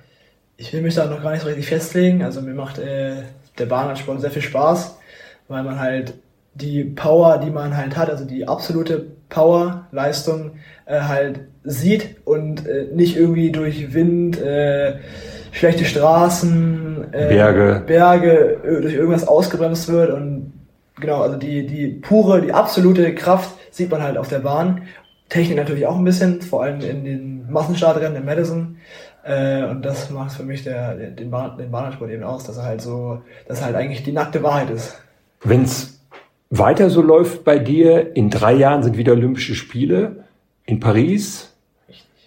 [0.57, 2.23] Ich will mich da noch gar nicht so richtig festlegen.
[2.23, 3.23] Also mir macht äh,
[3.57, 4.97] der Bahnradsport sehr viel Spaß,
[5.47, 6.13] weil man halt
[6.53, 10.51] die Power, die man halt hat, also die absolute Power-Leistung
[10.85, 14.99] äh, halt sieht und äh, nicht irgendwie durch Wind, äh,
[15.51, 17.83] schlechte Straßen, äh, Berge.
[17.85, 20.53] Berge äh, durch irgendwas ausgebremst wird und
[20.99, 24.83] genau, also die, die pure, die absolute Kraft sieht man halt auf der Bahn.
[25.27, 28.77] Technik natürlich auch ein bisschen, vor allem in den Massenstartrennen in Madison.
[29.25, 32.63] Äh, und das macht für mich der, den, Bahn, den Bahnradsport eben aus, dass er
[32.63, 34.97] halt so, dass er halt eigentlich die nackte Wahrheit ist.
[35.43, 35.99] Wenn es
[36.51, 40.23] weiter so läuft bei dir, in drei Jahren sind wieder Olympische Spiele
[40.65, 41.51] in Paris.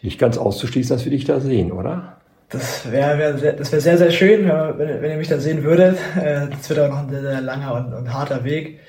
[0.03, 2.15] Nicht ganz auszuschließen, dass wir dich da sehen, oder?
[2.51, 5.63] Das wäre wär, sehr- das wär sehr, sehr schön, wenn, wenn ihr mich da sehen
[5.65, 5.99] würdet.
[6.21, 8.81] Äh, Das wird auch noch ein sehr, sehr langer und, und harter Weg.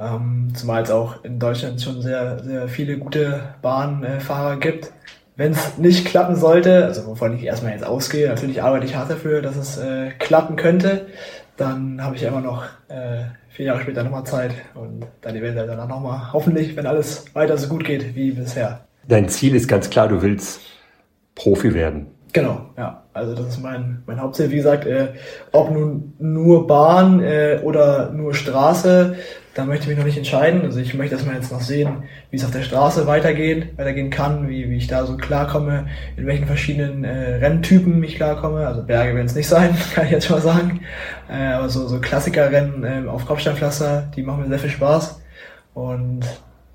[0.00, 4.92] Ähm, zumal es auch in Deutschland schon sehr, sehr viele gute Bahnfahrer gibt.
[5.38, 9.08] Wenn es nicht klappen sollte, also wovon ich erstmal jetzt ausgehe, natürlich arbeite ich hart
[9.08, 11.06] dafür, dass es äh, klappen könnte,
[11.56, 15.86] dann habe ich immer noch äh, vier Jahre später nochmal Zeit und dann eventuell danach
[15.86, 18.80] nochmal, hoffentlich, wenn alles weiter so gut geht wie bisher.
[19.06, 20.60] Dein Ziel ist ganz klar, du willst
[21.36, 22.08] Profi werden.
[22.32, 23.04] Genau, ja.
[23.12, 24.50] Also das ist mein, mein Hauptziel.
[24.50, 25.08] Wie gesagt, äh,
[25.52, 29.16] ob nun nur Bahn äh, oder nur Straße,
[29.58, 30.62] da möchte ich mich noch nicht entscheiden.
[30.62, 34.48] Also ich möchte erstmal jetzt noch sehen, wie es auf der Straße weitergeht, weitergehen kann,
[34.48, 38.64] wie, wie ich da so klarkomme, in welchen verschiedenen äh, Renntypen ich klarkomme.
[38.64, 40.82] Also Berge werden es nicht sein, kann ich jetzt schon mal sagen.
[41.28, 45.20] Äh, aber so, so Klassikerrennen äh, auf Kopfsteinpflaster, die machen mir sehr viel Spaß.
[45.74, 46.20] Und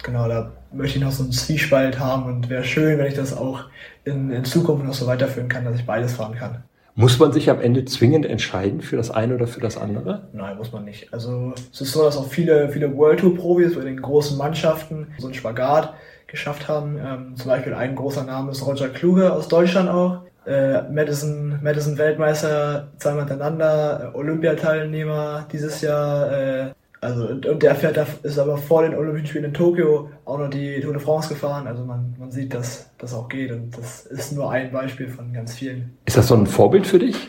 [0.03, 3.33] genau, da möchte ich noch so einen Zwiespalt haben und wäre schön, wenn ich das
[3.33, 3.61] auch
[4.03, 6.63] in, in Zukunft noch so weiterführen kann, dass ich beides fahren kann.
[6.95, 10.27] Muss man sich am Ende zwingend entscheiden für das eine oder für das andere?
[10.31, 11.11] Nein, muss man nicht.
[11.11, 15.07] Also es ist so, dass auch viele, viele World Tour Profis bei den großen Mannschaften
[15.17, 15.95] so einen Spagat
[16.27, 16.97] geschafft haben.
[17.03, 20.21] Ähm, zum Beispiel ein großer Name ist Roger Kluge aus Deutschland auch.
[20.45, 26.31] Äh, Madison, Madison Weltmeister zweimal hintereinander, äh, Olympiateilnehmer dieses Jahr.
[26.31, 26.73] Äh,
[27.03, 30.39] also und, und der fährt, da ist aber vor den Olympischen Spielen in Tokio auch
[30.39, 31.67] noch die Tour de France gefahren.
[31.67, 35.33] Also man, man sieht, dass das auch geht und das ist nur ein Beispiel von
[35.33, 35.97] ganz vielen.
[36.05, 37.27] Ist das so ein Vorbild für dich?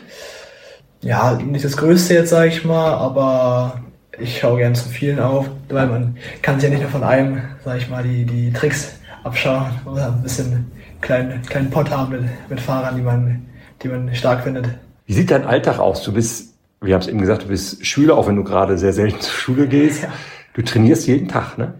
[1.01, 3.81] Ja, nicht das Größte jetzt, sage ich mal, aber
[4.17, 7.41] ich schaue gern zu vielen auf, weil man kann sich ja nicht nur von einem,
[7.63, 9.67] sage ich mal, die, die Tricks abschauen.
[9.83, 13.45] Man muss ein bisschen kleinen, kleinen Pott haben mit, mit Fahrern, die man,
[13.81, 14.67] die man stark findet.
[15.05, 16.01] Wie sieht dein Alltag aus?
[16.03, 18.93] Du bist, wir haben es eben gesagt, du bist Schüler, auch wenn du gerade sehr
[18.93, 20.03] selten zur Schule gehst.
[20.03, 20.09] Ja.
[20.53, 21.73] Du trainierst jeden Tag, ne?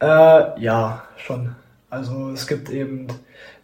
[0.00, 1.54] Äh, ja, schon.
[1.88, 3.06] Also es gibt eben,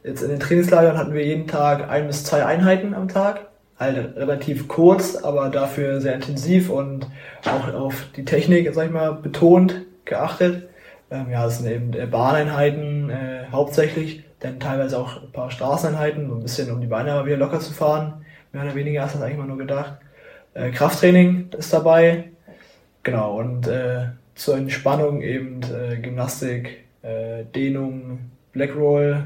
[0.04, 3.46] jetzt in den Trainingslagern hatten wir jeden Tag ein bis zwei Einheiten am Tag.
[3.78, 7.06] Halt relativ kurz, aber dafür sehr intensiv und
[7.44, 10.68] auch auf die Technik, sag ich mal, betont geachtet.
[11.10, 16.28] Ähm, ja, es sind eben äh, Bahneinheiten äh, hauptsächlich, dann teilweise auch ein paar Straßeneinheiten,
[16.28, 18.24] so ein bisschen um die Beine mal wieder locker zu fahren.
[18.52, 19.94] Mehr oder weniger hast du das eigentlich mal nur gedacht.
[20.58, 22.24] Äh, Krafttraining ist dabei.
[23.04, 29.24] Genau, und äh, zur Entspannung eben äh, Gymnastik, äh, Dehnung, Blackroll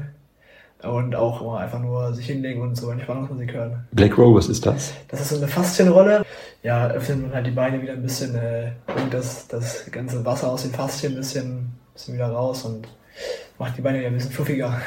[0.83, 3.87] und auch einfach nur sich hinlegen und so Entspannungsmusik hören.
[3.93, 4.93] Black Roll, was ist das?
[5.07, 6.23] Das ist so eine Faszienrolle.
[6.61, 10.51] Ja, öffnet man halt die Beine wieder ein bisschen, äh, bringt das, das ganze Wasser
[10.51, 12.87] aus den Faszien ein bisschen, bisschen wieder raus und
[13.57, 14.81] macht die Beine wieder ein bisschen fluffiger.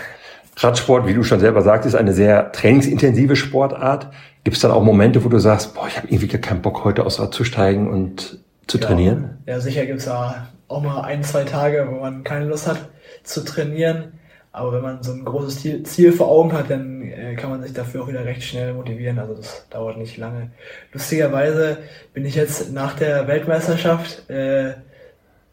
[0.57, 4.09] Radsport, wie du schon selber sagst, ist eine sehr trainingsintensive Sportart.
[4.42, 6.85] Gibt es dann auch Momente, wo du sagst, boah, ich habe irgendwie gar keinen Bock,
[6.85, 9.38] heute aufs Rad zu steigen und zu trainieren?
[9.47, 12.88] Ja, ja sicher gibt's da auch mal ein, zwei Tage, wo man keine Lust hat
[13.23, 14.12] zu trainieren.
[14.53, 17.62] Aber wenn man so ein großes Ziel, Ziel vor Augen hat, dann äh, kann man
[17.62, 19.19] sich dafür auch wieder recht schnell motivieren.
[19.19, 20.51] Also das dauert nicht lange.
[20.95, 21.77] Lustigerweise
[22.14, 24.73] bin ich jetzt nach der Weltmeisterschaft äh,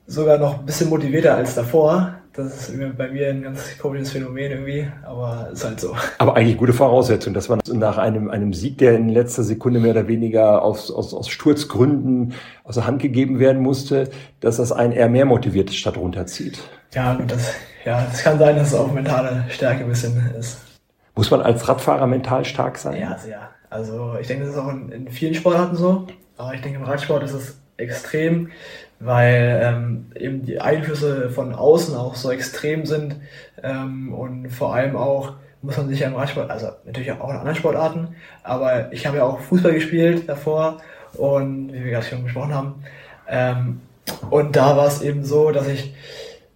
[0.08, 2.16] sogar noch ein bisschen motivierter als davor.
[2.36, 5.96] Das ist bei mir ein ganz komisches Phänomen irgendwie, aber ist halt so.
[6.18, 9.92] Aber eigentlich gute Voraussetzung, dass man nach einem, einem Sieg, der in letzter Sekunde mehr
[9.92, 14.94] oder weniger aus, aus, aus Sturzgründen aus der Hand gegeben werden musste, dass das einen
[14.94, 16.58] eher mehr motiviert statt runterzieht.
[16.96, 17.54] Ja, gut, das,
[17.86, 20.58] ja, das kann sein, dass es auch mentale Stärke ein bisschen ist.
[21.16, 23.00] Muss man als Radfahrer mental stark sein?
[23.00, 23.50] Ja, sehr.
[23.70, 26.08] Also ich denke, das ist auch in, in vielen Sportarten so.
[26.38, 28.50] Aber ich denke, im Radsport ist es extrem,
[29.00, 33.16] weil ähm, eben die Einflüsse von außen auch so extrem sind.
[33.62, 37.38] Ähm, und vor allem auch muss man sich ja im Radsport, also natürlich auch in
[37.38, 40.82] anderen Sportarten, aber ich habe ja auch Fußball gespielt davor
[41.18, 42.84] und wie wir gerade schon besprochen haben.
[43.30, 43.82] Ähm,
[44.30, 45.96] und da war es eben so, dass ich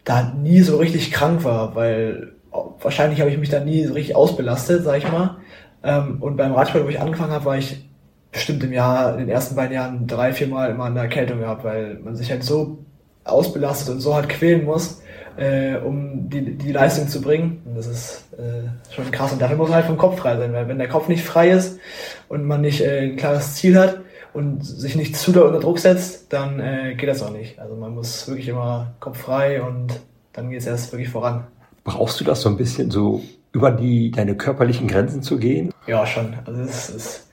[0.04, 2.34] da nie so richtig krank war, weil
[2.82, 5.38] wahrscheinlich habe ich mich da nie so richtig ausbelastet, sag ich mal.
[5.84, 7.87] Ähm, und beim Radsport, wo ich angefangen habe, war ich
[8.32, 11.64] bestimmt im Jahr, in den ersten beiden Jahren drei, vier Mal immer eine Erkältung gehabt,
[11.64, 12.80] weil man sich halt so
[13.24, 15.02] ausbelastet und so hart quälen muss.
[15.38, 17.62] äh, um die, die Leistung zu bringen.
[17.66, 19.32] Und das ist äh, schon krass.
[19.32, 21.52] Und dafür muss man halt vom Kopf frei sein, weil wenn der Kopf nicht frei
[21.52, 21.80] ist
[22.28, 24.00] und man nicht äh, ein klares Ziel hat
[24.34, 27.60] und sich nicht zu doll unter Druck setzt, dann äh, geht das auch nicht.
[27.60, 30.00] Also man muss wirklich immer Kopf frei und
[30.34, 31.46] dann geht es erst wirklich voran.
[31.84, 33.22] Brauchst du das so ein bisschen so
[33.54, 35.72] über die deine körperlichen Grenzen zu gehen?
[35.86, 36.34] Ja, schon.
[36.46, 37.27] Also das ist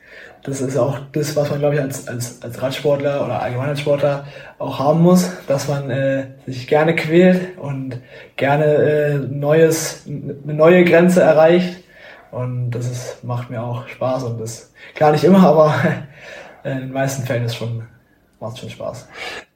[0.44, 3.80] das ist auch das, was man, glaube ich, als, als, als Radsportler oder allgemein als
[3.80, 4.26] Sportler
[4.59, 7.98] auch haben muss, dass man äh, sich gerne quält und
[8.37, 11.83] gerne äh, neues, eine neue Grenze erreicht.
[12.30, 15.74] Und das ist, macht mir auch Spaß und das, klar nicht immer, aber
[16.64, 17.83] in den meisten Fällen ist schon,
[18.38, 19.09] macht schon Spaß.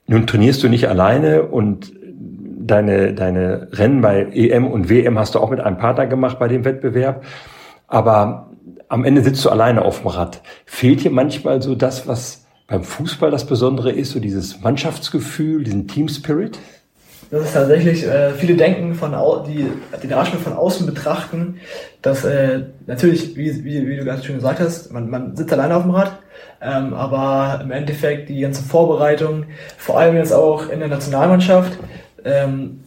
[0.07, 1.93] Nun trainierst du nicht alleine und
[2.65, 6.47] deine, deine Rennen bei EM und WM hast du auch mit einem Partner gemacht bei
[6.47, 7.23] dem Wettbewerb.
[7.87, 8.48] Aber
[8.89, 10.41] am Ende sitzt du alleine auf dem Rad.
[10.65, 15.87] Fehlt dir manchmal so das, was beim Fußball das Besondere ist, so dieses Mannschaftsgefühl, diesen
[15.87, 16.59] Team Spirit?
[17.31, 19.67] Das ist tatsächlich, äh, viele denken von au die
[20.01, 21.59] den Radsport von außen betrachten,
[22.01, 25.75] dass äh, natürlich, wie, wie, wie du gerade schon gesagt hast, man, man sitzt alleine
[25.75, 26.17] auf dem Rad,
[26.59, 29.45] ähm, aber im Endeffekt die ganze Vorbereitung,
[29.77, 31.77] vor allem jetzt auch in der Nationalmannschaft,
[32.25, 32.83] ähm,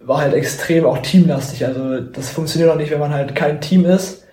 [0.00, 1.64] war halt extrem auch teamlastig.
[1.64, 4.23] Also das funktioniert auch nicht, wenn man halt kein Team ist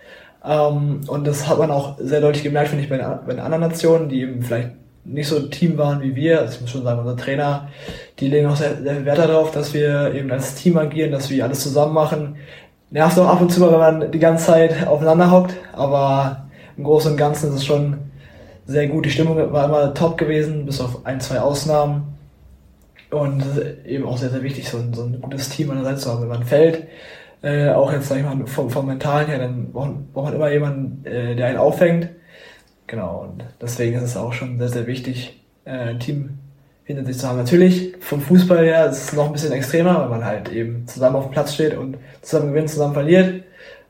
[0.43, 4.09] ähm, und das hat man auch sehr deutlich gemerkt, finde ich, bei bei anderen Nationen,
[4.09, 4.71] die eben vielleicht
[5.03, 6.39] nicht so ein Team waren wie wir.
[6.39, 7.69] Also ich muss schon sagen, unser Trainer,
[8.19, 11.43] die legen auch sehr, sehr Wert darauf, dass wir eben als Team agieren, dass wir
[11.43, 12.35] alles zusammen machen.
[12.91, 16.45] Nervt auch ab und zu mal, wenn man die ganze Zeit aufeinander hockt, aber
[16.77, 17.97] im Großen und Ganzen ist es schon
[18.65, 19.05] sehr gut.
[19.05, 22.07] Die Stimmung war immer top gewesen, bis auf ein, zwei Ausnahmen.
[23.09, 23.43] Und
[23.85, 26.09] eben auch sehr, sehr wichtig, so ein, so ein gutes Team an der Seite zu
[26.09, 26.21] haben.
[26.21, 26.87] Wenn man fällt,
[27.41, 30.51] äh, auch jetzt, sag ich mal, vom, vom Mentalen her, dann braucht, braucht man immer
[30.51, 32.09] jemanden, äh, der einen auffängt.
[32.87, 36.37] Genau, und deswegen ist es auch schon sehr, sehr wichtig, äh, ein Team
[36.83, 37.37] hinter sich zu haben.
[37.37, 41.15] Natürlich, vom Fußball her ist es noch ein bisschen extremer, weil man halt eben zusammen
[41.15, 43.43] auf dem Platz steht und zusammen gewinnt, zusammen verliert.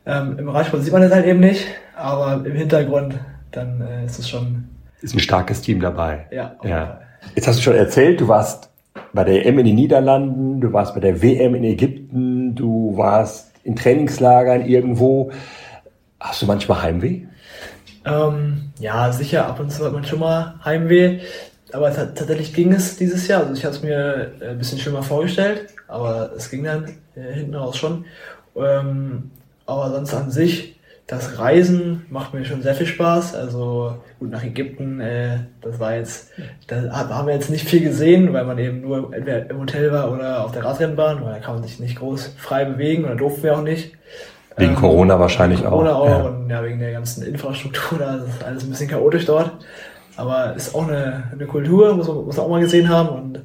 [0.06, 3.20] Ähm, Im Radsport sieht man das halt eben nicht, aber im Hintergrund,
[3.52, 4.70] dann äh, ist es schon.
[5.02, 6.28] Ist ein starkes Team dabei.
[6.32, 7.02] Ja, ja.
[7.36, 8.70] Jetzt hast du schon erzählt, du warst
[9.14, 11.91] bei der EM in den Niederlanden, du warst bei der WM in Ägypten,
[12.62, 15.32] du warst in Trainingslagern irgendwo.
[16.20, 17.24] Hast du manchmal Heimweh?
[18.06, 21.20] Ähm, ja, sicher, ab und zu hat man schon mal Heimweh.
[21.74, 23.42] Aber tatsächlich ging es dieses Jahr.
[23.42, 27.34] Also ich hatte es mir äh, ein bisschen schlimmer vorgestellt, aber es ging dann äh,
[27.34, 28.06] hinten raus schon.
[28.56, 29.32] Ähm,
[29.66, 30.76] aber sonst an sich
[31.12, 33.36] das Reisen macht mir schon sehr viel Spaß.
[33.36, 36.30] Also gut nach Ägypten, äh, das war jetzt,
[36.68, 40.10] da haben wir jetzt nicht viel gesehen, weil man eben nur entweder im Hotel war
[40.10, 43.44] oder auf der Radrennbahn, weil da kann man sich nicht groß frei bewegen oder durften
[43.44, 43.92] wir auch nicht.
[44.56, 46.06] Wegen ähm, Corona wahrscheinlich wegen Corona auch.
[46.06, 46.30] Corona auch ja.
[46.30, 49.52] und ja, wegen der ganzen Infrastruktur, da ist alles ein bisschen chaotisch dort.
[50.16, 53.42] Aber ist auch eine, eine Kultur, muss man, muss man auch mal gesehen haben und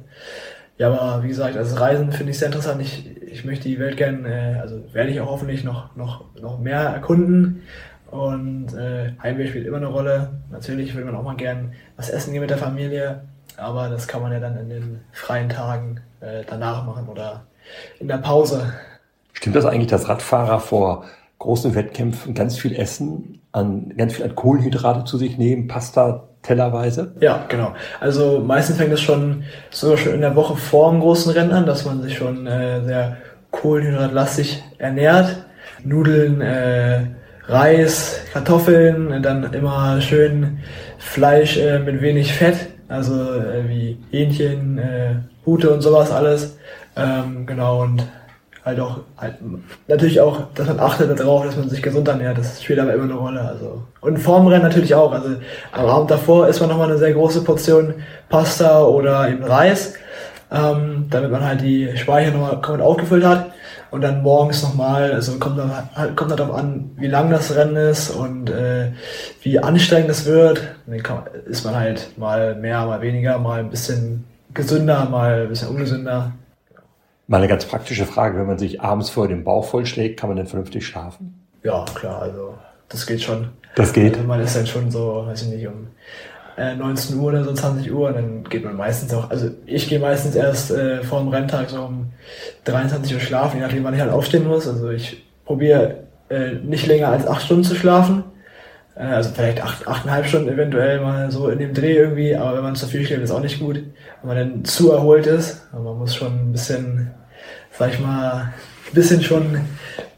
[0.77, 2.81] ja, aber wie gesagt, also Reisen finde ich sehr interessant.
[2.81, 6.59] Ich, ich möchte die Welt gerne, äh, also werde ich auch hoffentlich noch, noch, noch
[6.59, 7.61] mehr erkunden.
[8.09, 10.29] Und äh, Heimweh spielt immer eine Rolle.
[10.49, 13.21] Natürlich will man auch mal gern was essen gehen mit der Familie,
[13.57, 17.45] aber das kann man ja dann in den freien Tagen äh, danach machen oder
[17.99, 18.73] in der Pause.
[19.33, 21.05] Stimmt das eigentlich, dass Radfahrer vor
[21.37, 27.11] großen Wettkämpfen ganz viel essen, an ganz viel an Kohlenhydrate zu sich nehmen, Pasta, tellerweise?
[27.19, 27.73] Ja, genau.
[27.99, 31.65] Also meistens fängt es schon sogar schon in der Woche vor dem großen Rennen an,
[31.65, 33.17] dass man sich schon äh, sehr
[33.51, 35.45] kohlenhydratlastig ernährt.
[35.83, 37.01] Nudeln, äh,
[37.47, 40.59] Reis, Kartoffeln, dann immer schön
[40.97, 42.57] Fleisch äh, mit wenig Fett,
[42.87, 46.57] also äh, wie Hähnchen, äh, Pute und sowas alles.
[46.95, 48.03] Ähm, genau, und
[48.67, 49.35] halt auch, halt,
[49.87, 53.05] natürlich auch, dass man achtet darauf, dass man sich gesund ernährt, das spielt aber immer
[53.05, 53.41] eine Rolle.
[53.41, 53.83] Also.
[54.01, 55.11] Und vorm Rennen natürlich auch.
[55.11, 55.29] Also
[55.71, 57.95] am Abend davor isst man nochmal eine sehr große Portion
[58.29, 59.93] Pasta oder eben Reis,
[60.51, 63.51] ähm, damit man halt die Speicher nochmal komplett aufgefüllt hat.
[63.89, 65.61] Und dann morgens nochmal, also kommt
[65.95, 68.91] halt, kommt darauf an, wie lang das Rennen ist und äh,
[69.43, 70.61] wie anstrengend es wird.
[70.85, 75.49] Dann kann, ist man halt mal mehr, mal weniger, mal ein bisschen gesünder, mal ein
[75.49, 76.33] bisschen ungesünder.
[77.27, 80.37] Mal eine ganz praktische Frage, wenn man sich abends vor den Bauch vollschlägt, kann man
[80.37, 81.45] dann vernünftig schlafen?
[81.61, 82.55] Ja, klar, also
[82.87, 83.49] das geht schon.
[83.75, 84.15] Das geht.
[84.15, 85.87] Also man ist dann schon so, weiß ich nicht, um
[86.57, 89.99] äh, 19 Uhr oder so 20 Uhr, dann geht man meistens auch, also ich gehe
[89.99, 92.13] meistens erst äh, vor dem Renntag so um
[92.63, 94.67] 23 Uhr schlafen, je nachdem wann ich halt aufstehen muss.
[94.67, 98.23] Also ich probiere äh, nicht länger als 8 Stunden zu schlafen.
[98.97, 102.75] Also vielleicht acht, achteinhalb Stunden eventuell mal so in dem Dreh irgendwie, aber wenn man
[102.75, 103.83] zu viel schläft, ist auch nicht gut.
[104.21, 107.11] Wenn man dann zu erholt ist, man muss schon ein bisschen
[107.77, 108.53] sag ich mal,
[108.89, 109.67] ein bisschen schon ein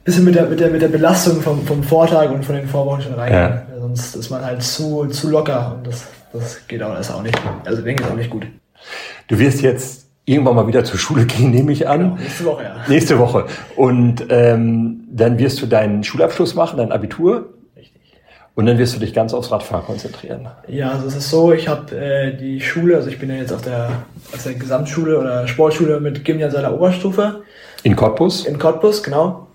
[0.04, 3.02] bisschen mit der, mit der, mit der Belastung vom, vom Vortag und von den Vorwochen
[3.02, 3.34] schon rein.
[3.34, 3.62] Ja.
[3.80, 7.40] Sonst ist man halt zu, zu locker und das, das geht auch, ist auch nicht,
[7.66, 8.48] also denke ich, ist auch nicht gut.
[9.28, 12.00] Du wirst jetzt irgendwann mal wieder zur Schule gehen, nehme ich an.
[12.00, 12.76] Genau, nächste Woche, ja.
[12.88, 13.46] Nächste Woche.
[13.76, 17.50] Und ähm, dann wirst du deinen Schulabschluss machen, dein Abitur.
[18.60, 20.50] Und dann wirst du dich ganz aufs Radfahren konzentrieren.
[20.68, 23.54] Ja, also es ist so, ich habe äh, die Schule, also ich bin ja jetzt
[23.54, 27.44] auf der, auf der Gesamtschule oder Sportschule mit Gymnasial seiner Oberstufe
[27.84, 28.46] In Cottbus?
[28.46, 29.48] in Cottbus, genau.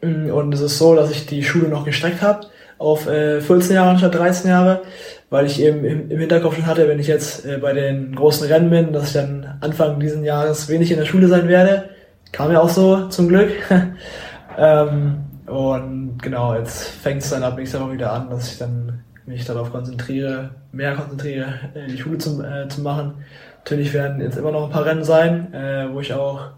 [0.00, 2.46] Mm, Und es ist so, dass ich die Schule noch gestreckt habe
[2.78, 4.80] auf äh, 14 Jahre anstatt 13 Jahre,
[5.28, 8.48] weil ich eben im, im Hinterkopf schon hatte, wenn ich jetzt äh, bei den großen
[8.48, 11.90] Rennen bin, dass ich dann Anfang diesen Jahres wenig in der Schule sein werde.
[12.32, 13.50] Kam ja auch so zum Glück.
[14.58, 15.16] ähm,
[15.46, 19.44] und genau, jetzt fängt es dann ab nächster Woche wieder an, dass ich dann mich
[19.44, 23.14] darauf konzentriere, mehr konzentriere, äh, die Schule zu, äh, zu machen.
[23.58, 26.50] Natürlich werden jetzt immer noch ein paar Rennen sein, äh, wo ich auch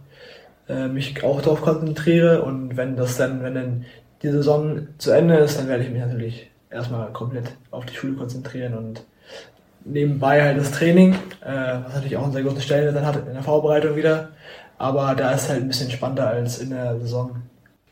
[0.68, 3.84] äh, mich auch darauf konzentriere und wenn das dann, wenn dann
[4.22, 8.14] die Saison zu Ende ist, dann werde ich mich natürlich erstmal komplett auf die Schule
[8.14, 9.04] konzentrieren und
[9.84, 13.42] nebenbei halt das Training, äh, was natürlich auch einen sehr großen Stellenwert hat in der
[13.42, 14.30] Vorbereitung wieder.
[14.76, 17.42] Aber da ist halt ein bisschen spannender als in der Saison.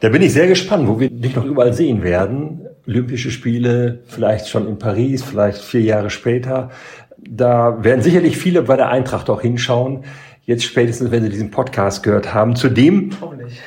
[0.01, 2.67] Da bin ich sehr gespannt, wo wir dich noch überall sehen werden.
[2.87, 6.71] Olympische Spiele, vielleicht schon in Paris, vielleicht vier Jahre später.
[7.19, 10.05] Da werden sicherlich viele bei der Eintracht auch hinschauen.
[10.45, 12.57] Jetzt spätestens, wenn sie diesen Podcast gehört haben.
[12.57, 13.11] Zudem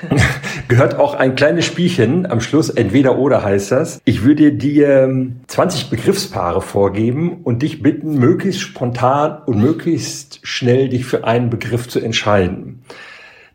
[0.68, 4.00] gehört auch ein kleines Spielchen am Schluss, entweder oder heißt das.
[4.06, 10.90] Ich würde dir ähm, 20 Begriffspaare vorgeben und dich bitten, möglichst spontan und möglichst schnell
[10.90, 12.84] dich für einen Begriff zu entscheiden.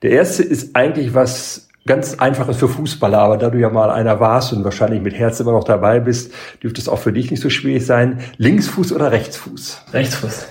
[0.02, 4.20] Der erste ist eigentlich was ganz einfaches für Fußballer, aber da du ja mal einer
[4.20, 7.40] warst und wahrscheinlich mit Herz immer noch dabei bist, dürfte es auch für dich nicht
[7.40, 8.20] so schwierig sein.
[8.38, 9.82] Linksfuß oder Rechtsfuß?
[9.92, 10.48] Rechtsfuß.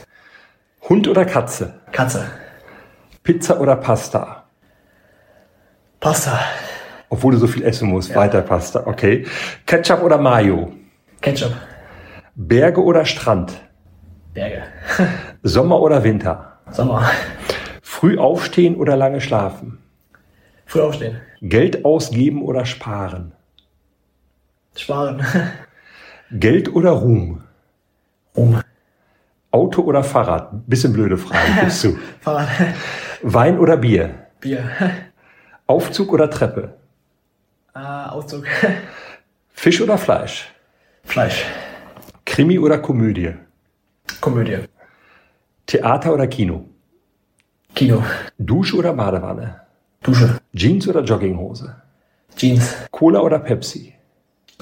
[0.89, 1.75] Hund oder Katze?
[1.91, 2.25] Katze.
[3.23, 4.43] Pizza oder Pasta?
[5.99, 6.39] Pasta.
[7.09, 9.25] Obwohl du so viel essen musst, weiter Pasta, okay.
[9.65, 10.73] Ketchup oder Mayo?
[11.21, 11.53] Ketchup.
[12.35, 13.53] Berge oder Strand?
[14.33, 14.63] Berge.
[15.43, 16.57] Sommer oder Winter?
[16.71, 17.09] Sommer.
[17.81, 19.82] Früh aufstehen oder lange schlafen?
[20.65, 21.21] Früh aufstehen.
[21.41, 23.33] Geld ausgeben oder sparen?
[24.75, 25.23] Sparen.
[26.31, 27.43] Geld oder Ruhm?
[28.35, 28.61] Rum.
[29.51, 30.67] Auto oder Fahrrad?
[30.67, 31.97] Bisschen blöde Frage, gibst du.
[32.21, 32.47] Fahrrad.
[33.21, 34.27] Wein oder Bier?
[34.39, 34.69] Bier.
[35.67, 36.73] Aufzug oder Treppe?
[37.75, 38.45] Äh, Auszug.
[39.53, 40.51] Fisch oder Fleisch?
[41.03, 41.45] Fleisch.
[42.25, 43.35] Krimi oder Komödie?
[44.21, 44.57] Komödie.
[45.65, 46.65] Theater oder Kino?
[47.75, 48.03] Kino.
[48.37, 49.61] Dusche oder Badewanne?
[50.03, 50.37] Dusche.
[50.53, 51.75] Jeans oder Jogginghose?
[52.35, 52.75] Jeans.
[52.91, 53.93] Cola oder Pepsi?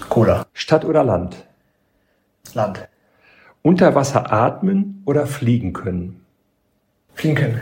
[0.10, 0.45] Cola.
[0.54, 1.36] Stadt oder Land?
[2.54, 2.88] Land.
[3.63, 6.21] Unter Wasser atmen oder fliegen können?
[7.13, 7.62] Fliegen können.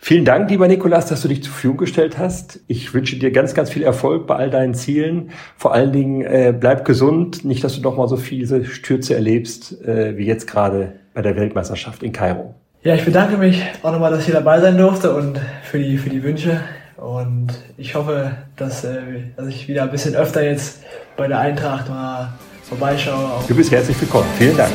[0.00, 2.60] Vielen Dank, lieber Nikolas, dass du dich zur Verfügung gestellt hast.
[2.66, 5.30] Ich wünsche dir ganz, ganz viel Erfolg bei all deinen Zielen.
[5.56, 9.82] Vor allen Dingen äh, bleib gesund, nicht, dass du doch mal so viele Stürze erlebst
[9.84, 12.54] äh, wie jetzt gerade bei der Weltmeisterschaft in Kairo.
[12.84, 15.98] Ja, ich bedanke mich auch nochmal, dass ich hier dabei sein durfte und für die,
[15.98, 16.60] für die Wünsche.
[16.98, 18.98] Und ich hoffe, dass, äh,
[19.36, 20.80] dass ich wieder ein bisschen öfter jetzt
[21.16, 22.32] bei der Eintracht mal
[22.64, 23.42] vorbeischaue.
[23.46, 24.26] Du bist herzlich willkommen.
[24.36, 24.72] Vielen Dank.